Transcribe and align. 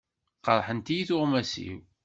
Qerrḥent-iyi 0.45 1.03
tuɣmas-iw. 1.07 1.77